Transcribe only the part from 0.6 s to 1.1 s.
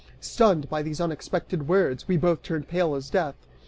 by these